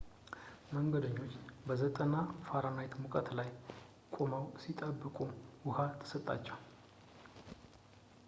መንገደኞች 0.75 1.33
በ 1.65 1.75
90f-ሙቀት 1.81 3.27
ላይ 3.39 3.49
ቆመው 4.15 4.45
ሲጠብቁ 4.63 5.17
ውሃ 5.67 5.77
ተሰጣቸው፡፡ 6.01 6.59